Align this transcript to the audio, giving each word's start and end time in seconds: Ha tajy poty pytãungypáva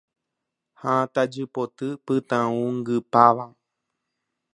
Ha 0.81 0.93
tajy 1.13 1.43
poty 1.53 1.87
pytãungypáva 2.05 3.45